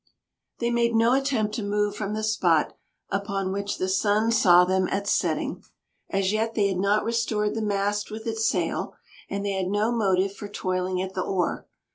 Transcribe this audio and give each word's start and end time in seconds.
They 0.57 0.71
made 0.71 0.95
no 0.95 1.13
attempt 1.13 1.53
to 1.53 1.61
move 1.63 1.95
from 1.95 2.15
the 2.15 2.23
spot 2.23 2.75
upon 3.11 3.51
which 3.51 3.77
the 3.77 3.87
sun 3.87 4.31
saw 4.31 4.65
them 4.65 4.87
at 4.89 5.07
setting. 5.07 5.63
As 6.09 6.31
yet 6.33 6.55
they 6.55 6.69
had 6.69 6.77
not 6.79 7.03
restored 7.03 7.53
the 7.53 7.61
mast 7.61 8.09
with 8.09 8.25
its 8.25 8.49
sail; 8.49 8.95
and 9.29 9.45
they 9.45 9.51
had 9.53 9.67
no 9.67 9.91
motive 9.91 10.35
for 10.35 10.47
toiling 10.47 10.99
at 11.03 11.13
the 11.13 11.21
oar. 11.21 11.67